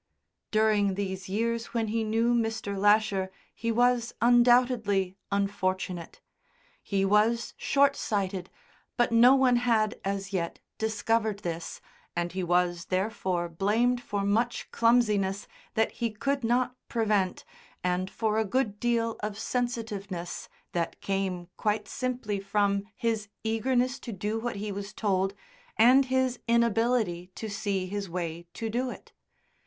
During 0.49 0.95
these 0.95 1.29
years 1.29 1.75
when 1.75 1.89
he 1.89 2.03
knew 2.03 2.33
Mr. 2.33 2.75
Lasher 2.75 3.29
he 3.53 3.71
was 3.71 4.15
undoubtedly 4.19 5.15
unfortunate. 5.31 6.21
He 6.81 7.05
was 7.05 7.53
shortsighted, 7.55 8.49
but 8.97 9.11
no 9.11 9.35
one 9.35 9.57
had, 9.57 9.99
as 10.03 10.33
yet, 10.33 10.59
discovered 10.79 11.41
this, 11.41 11.81
and 12.15 12.31
he 12.31 12.43
was, 12.43 12.85
therefore, 12.85 13.47
blamed 13.47 14.01
for 14.01 14.23
much 14.23 14.71
clumsiness 14.71 15.47
that 15.75 15.91
he 15.91 16.09
could 16.09 16.43
not 16.43 16.75
prevent 16.89 17.45
and 17.83 18.09
for 18.09 18.39
a 18.39 18.43
good 18.43 18.79
deal 18.79 19.17
of 19.19 19.37
sensitiveness 19.37 20.49
that 20.71 20.99
came 20.99 21.47
quite 21.57 21.87
simply 21.87 22.39
from 22.39 22.85
his 22.95 23.27
eagerness 23.43 23.99
to 23.99 24.11
do 24.11 24.39
what 24.39 24.55
he 24.55 24.71
was 24.71 24.93
told 24.95 25.35
and 25.77 26.05
his 26.05 26.39
inability 26.47 27.27
to 27.35 27.47
see 27.47 27.85
his 27.85 28.09
way 28.09 28.47
to 28.55 28.67
do 28.67 28.89
it. 28.89 29.13